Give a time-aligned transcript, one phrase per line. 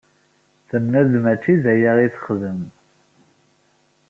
[0.69, 2.61] Tenna-d mačči d aya i texdem.